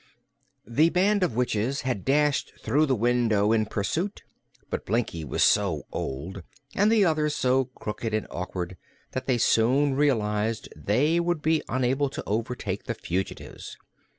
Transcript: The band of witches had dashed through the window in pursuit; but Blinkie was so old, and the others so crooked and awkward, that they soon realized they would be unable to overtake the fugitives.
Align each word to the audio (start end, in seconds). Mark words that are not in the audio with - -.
The 0.65 0.89
band 0.89 1.21
of 1.21 1.35
witches 1.35 1.81
had 1.81 2.03
dashed 2.05 2.53
through 2.63 2.87
the 2.87 2.95
window 2.95 3.51
in 3.51 3.67
pursuit; 3.67 4.23
but 4.71 4.83
Blinkie 4.83 5.23
was 5.23 5.43
so 5.43 5.83
old, 5.91 6.41
and 6.73 6.91
the 6.91 7.05
others 7.05 7.35
so 7.35 7.65
crooked 7.65 8.11
and 8.11 8.25
awkward, 8.31 8.77
that 9.11 9.27
they 9.27 9.37
soon 9.37 9.93
realized 9.93 10.69
they 10.75 11.19
would 11.19 11.43
be 11.43 11.61
unable 11.69 12.09
to 12.09 12.23
overtake 12.25 12.85
the 12.85 12.95
fugitives. 12.95 13.77